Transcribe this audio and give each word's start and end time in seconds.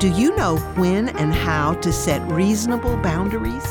Do 0.00 0.08
you 0.08 0.34
know 0.34 0.56
when 0.76 1.10
and 1.10 1.34
how 1.34 1.74
to 1.74 1.92
set 1.92 2.26
reasonable 2.32 2.96
boundaries? 3.02 3.66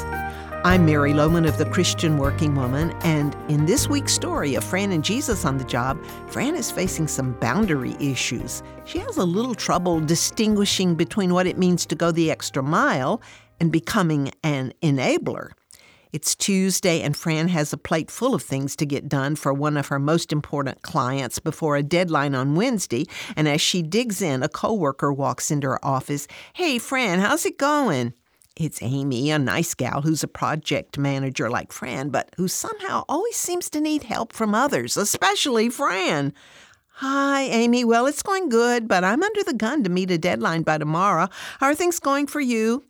I'm 0.63 0.85
Mary 0.85 1.11
Lowman 1.11 1.43
of 1.45 1.57
the 1.57 1.65
Christian 1.65 2.19
Working 2.19 2.53
Woman, 2.53 2.91
and 3.01 3.35
in 3.49 3.65
this 3.65 3.89
week's 3.89 4.13
story 4.13 4.53
of 4.53 4.63
Fran 4.63 4.91
and 4.91 5.03
Jesus 5.03 5.43
on 5.43 5.57
the 5.57 5.63
job, 5.63 5.99
Fran 6.27 6.55
is 6.55 6.69
facing 6.69 7.07
some 7.07 7.33
boundary 7.39 7.95
issues. 7.99 8.61
She 8.85 8.99
has 8.99 9.17
a 9.17 9.23
little 9.23 9.55
trouble 9.55 10.01
distinguishing 10.01 10.93
between 10.93 11.33
what 11.33 11.47
it 11.47 11.57
means 11.57 11.87
to 11.87 11.95
go 11.95 12.11
the 12.11 12.29
extra 12.29 12.61
mile 12.61 13.23
and 13.59 13.71
becoming 13.71 14.31
an 14.43 14.71
enabler. 14.83 15.53
It's 16.11 16.33
Tuesday, 16.33 17.03
and 17.03 17.15
Fran 17.15 17.49
has 17.49 17.71
a 17.71 17.77
plate 17.77 18.09
full 18.09 18.33
of 18.33 18.41
things 18.41 18.75
to 18.77 18.85
get 18.87 19.07
done 19.07 19.35
for 19.35 19.53
one 19.53 19.77
of 19.77 19.89
her 19.89 19.99
most 19.99 20.31
important 20.31 20.81
clients 20.81 21.37
before 21.37 21.75
a 21.75 21.83
deadline 21.83 22.33
on 22.33 22.55
Wednesday. 22.55 23.05
And 23.35 23.47
as 23.47 23.61
she 23.61 23.83
digs 23.83 24.19
in, 24.19 24.41
a 24.41 24.49
coworker 24.49 25.13
walks 25.13 25.51
into 25.51 25.67
her 25.67 25.85
office. 25.85 26.27
Hey, 26.53 26.79
Fran, 26.79 27.19
how's 27.19 27.45
it 27.45 27.59
going? 27.59 28.13
It's 28.55 28.81
Amy, 28.81 29.29
a 29.29 29.37
nice 29.37 29.75
gal 29.75 30.01
who's 30.01 30.23
a 30.23 30.27
project 30.27 30.97
manager 30.97 31.47
like 31.47 31.71
Fran, 31.71 32.09
but 32.09 32.33
who 32.37 32.47
somehow 32.47 33.03
always 33.07 33.35
seems 33.35 33.69
to 33.69 33.79
need 33.79 34.01
help 34.01 34.33
from 34.33 34.55
others, 34.55 34.97
especially 34.97 35.69
Fran. 35.69 36.33
Hi, 36.93 37.43
Amy. 37.43 37.85
Well, 37.85 38.07
it's 38.07 38.23
going 38.23 38.49
good, 38.49 38.87
but 38.87 39.03
I'm 39.03 39.21
under 39.21 39.43
the 39.43 39.53
gun 39.53 39.83
to 39.83 39.91
meet 39.91 40.09
a 40.09 40.17
deadline 40.17 40.63
by 40.63 40.79
tomorrow. 40.79 41.29
How 41.59 41.67
are 41.67 41.75
things 41.75 41.99
going 41.99 42.25
for 42.25 42.41
you? 42.41 42.83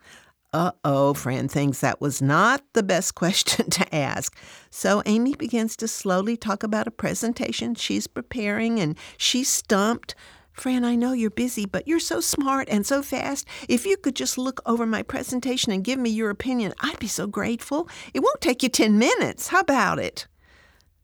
Uh 0.52 0.72
oh, 0.84 1.14
Fran 1.14 1.48
thinks 1.48 1.80
that 1.82 2.02
was 2.02 2.24
not 2.24 2.64
the 2.74 2.82
best 2.82 3.14
question 3.22 3.70
to 3.70 3.96
ask. 3.96 4.36
So 4.72 5.04
Amy 5.06 5.36
begins 5.36 5.76
to 5.78 5.88
slowly 5.88 6.38
talk 6.38 6.64
about 6.64 6.88
a 6.88 6.92
presentation 6.92 7.76
she's 7.76 8.08
preparing, 8.08 8.80
and 8.80 8.98
she's 9.18 9.50
stumped. 9.50 10.16
Fran, 10.52 10.84
I 10.84 10.96
know 10.96 11.14
you're 11.14 11.30
busy, 11.30 11.66
but 11.66 11.88
you're 11.88 12.00
so 12.00 12.20
smart 12.20 12.68
and 12.70 12.86
so 12.86 13.02
fast. 13.04 13.48
If 13.70 13.86
you 13.86 13.96
could 13.96 14.16
just 14.16 14.38
look 14.38 14.60
over 14.66 14.86
my 14.86 15.04
presentation 15.04 15.72
and 15.72 15.84
give 15.84 16.00
me 16.00 16.10
your 16.10 16.32
opinion, 16.32 16.74
I'd 16.80 17.00
be 17.00 17.08
so 17.08 17.28
grateful. 17.28 17.88
It 18.14 18.22
won't 18.22 18.42
take 18.42 18.64
you 18.64 18.70
10 18.70 18.98
minutes. 18.98 19.48
How 19.50 19.62
about 19.62 20.00
it? 20.00 20.28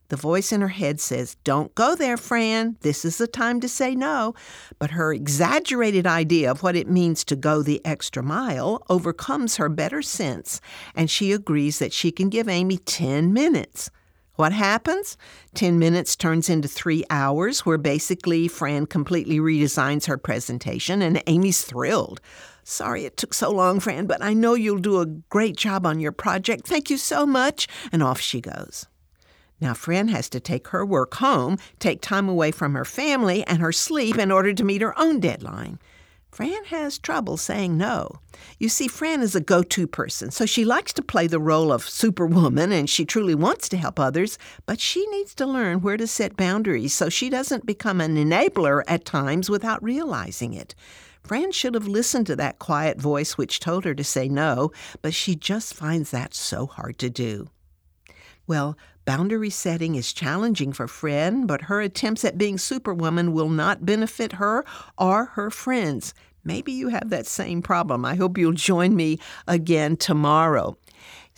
The 0.10 0.16
voice 0.16 0.52
in 0.52 0.62
her 0.62 0.68
head 0.68 1.00
says, 1.00 1.36
Don't 1.44 1.74
go 1.74 1.96
there, 1.96 2.18
Fran. 2.18 2.78
This 2.82 3.06
is 3.06 3.18
the 3.18 3.28
time 3.28 3.60
to 3.62 3.68
say 3.68 3.96
no. 3.96 4.36
But 4.78 4.92
her 4.92 5.14
exaggerated 5.14 6.06
idea 6.06 6.52
of 6.52 6.62
what 6.62 6.76
it 6.76 6.90
means 6.90 7.24
to 7.26 7.36
go 7.36 7.62
the 7.62 7.84
extra 7.86 8.22
mile 8.22 8.86
overcomes 8.90 9.58
her 9.58 9.70
better 9.70 10.02
sense, 10.02 10.62
and 10.96 11.10
she 11.10 11.32
agrees 11.32 11.80
that 11.80 11.94
she 11.94 12.12
can 12.12 12.30
give 12.30 12.48
Amy 12.48 12.78
10 12.78 13.34
minutes. 13.34 13.90
What 14.36 14.52
happens? 14.52 15.18
10 15.54 15.80
minutes 15.80 16.16
turns 16.16 16.50
into 16.50 16.68
three 16.68 17.06
hours, 17.10 17.66
where 17.66 17.78
basically 17.78 18.48
Fran 18.48 18.86
completely 18.86 19.40
redesigns 19.40 20.08
her 20.08 20.18
presentation, 20.18 21.02
and 21.02 21.24
Amy's 21.26 21.62
thrilled. 21.62 22.20
Sorry 22.64 23.06
it 23.06 23.16
took 23.16 23.34
so 23.34 23.50
long, 23.50 23.80
Fran, 23.80 24.08
but 24.08 24.22
I 24.22 24.34
know 24.34 24.54
you'll 24.54 24.80
do 24.80 25.00
a 25.00 25.06
great 25.06 25.56
job 25.56 25.86
on 25.86 26.00
your 26.00 26.12
project. 26.12 26.68
Thank 26.68 26.90
you 26.90 26.98
so 26.98 27.26
much. 27.26 27.68
And 27.92 28.04
off 28.04 28.20
she 28.20 28.42
goes. 28.42 28.88
Now, 29.62 29.74
Fran 29.74 30.10
has 30.10 30.30
to 30.30 30.40
take 30.40 30.68
her 30.70 30.86
work 30.86 31.16
home, 31.16 31.58
take 31.80 32.02
time 32.02 32.28
away 32.28 32.52
from 32.52 32.74
her 32.74 32.86
family 32.86 33.44
and 33.46 33.60
her 33.60 33.72
sleep 33.72 34.18
in 34.18 34.32
order 34.32 34.54
to 34.54 34.64
meet 34.64 34.82
her 34.82 34.98
own 35.00 35.20
deadline. 35.20 35.80
Fran 36.36 36.66
has 36.66 37.00
trouble 37.00 37.38
saying 37.38 37.78
no. 37.78 38.20
You 38.60 38.68
see, 38.68 38.90
Fran 38.90 39.22
is 39.22 39.36
a 39.36 39.40
go 39.40 39.64
to 39.64 39.88
person, 39.88 40.32
so 40.32 40.46
she 40.46 40.66
likes 40.66 40.92
to 40.92 41.02
play 41.02 41.28
the 41.28 41.40
role 41.40 41.72
of 41.72 41.88
superwoman 41.88 42.74
and 42.74 42.90
she 42.90 43.06
truly 43.06 43.34
wants 43.34 43.70
to 43.70 43.78
help 43.78 44.02
others, 44.02 44.38
but 44.66 44.82
she 44.82 45.08
needs 45.08 45.34
to 45.36 45.46
learn 45.46 45.80
where 45.80 45.96
to 45.96 46.06
set 46.06 46.36
boundaries 46.36 46.94
so 46.94 47.08
she 47.08 47.30
doesn't 47.30 47.66
become 47.66 48.02
an 48.02 48.18
enabler 48.18 48.84
at 48.86 49.06
times 49.06 49.50
without 49.50 49.82
realizing 49.82 50.54
it. 50.54 50.76
Fran 51.24 51.54
should 51.54 51.74
have 51.74 51.88
listened 51.88 52.28
to 52.28 52.36
that 52.36 52.60
quiet 52.60 53.00
voice 53.00 53.38
which 53.38 53.62
told 53.62 53.86
her 53.86 53.96
to 53.96 54.04
say 54.04 54.28
no, 54.28 54.74
but 55.02 55.14
she 55.14 55.38
just 55.38 55.74
finds 55.74 56.12
that 56.12 56.34
so 56.34 56.66
hard 56.66 57.00
to 57.00 57.10
do. 57.10 57.48
Well, 58.48 58.78
boundary 59.06 59.50
setting 59.50 59.96
is 59.96 60.14
challenging 60.14 60.72
for 60.72 60.88
Fran, 60.88 61.46
but 61.46 61.64
her 61.64 61.82
attempts 61.82 62.24
at 62.24 62.38
being 62.38 62.58
Superwoman 62.58 63.34
will 63.34 63.50
not 63.50 63.86
benefit 63.86 64.34
her 64.34 64.64
or 64.98 65.26
her 65.34 65.50
friends. 65.50 66.14
Maybe 66.44 66.72
you 66.72 66.90
have 66.90 67.10
that 67.10 67.26
same 67.26 67.64
problem. 67.64 68.06
I 68.06 68.16
hope 68.16 68.38
you'll 68.38 68.54
join 68.54 68.96
me 68.96 69.20
again 69.48 69.98
tomorrow. 69.98 70.78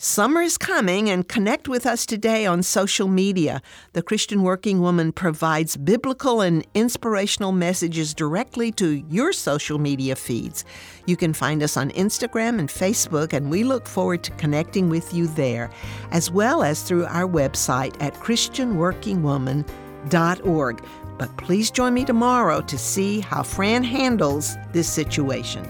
Summer 0.00 0.42
is 0.42 0.56
coming 0.56 1.10
and 1.10 1.26
connect 1.26 1.66
with 1.66 1.84
us 1.84 2.06
today 2.06 2.46
on 2.46 2.62
social 2.62 3.08
media. 3.08 3.60
The 3.94 4.02
Christian 4.02 4.44
Working 4.44 4.80
Woman 4.80 5.10
provides 5.10 5.76
biblical 5.76 6.40
and 6.40 6.64
inspirational 6.72 7.50
messages 7.50 8.14
directly 8.14 8.70
to 8.72 9.04
your 9.08 9.32
social 9.32 9.80
media 9.80 10.14
feeds. 10.14 10.64
You 11.06 11.16
can 11.16 11.32
find 11.32 11.64
us 11.64 11.76
on 11.76 11.90
Instagram 11.90 12.60
and 12.60 12.68
Facebook, 12.68 13.32
and 13.32 13.50
we 13.50 13.64
look 13.64 13.88
forward 13.88 14.22
to 14.22 14.30
connecting 14.32 14.88
with 14.88 15.12
you 15.12 15.26
there, 15.26 15.68
as 16.12 16.30
well 16.30 16.62
as 16.62 16.84
through 16.84 17.06
our 17.06 17.26
website 17.26 18.00
at 18.00 18.14
ChristianWorkingWoman.org. 18.14 20.84
But 21.18 21.36
please 21.38 21.72
join 21.72 21.94
me 21.94 22.04
tomorrow 22.04 22.60
to 22.60 22.78
see 22.78 23.18
how 23.18 23.42
Fran 23.42 23.82
handles 23.82 24.56
this 24.70 24.88
situation. 24.88 25.68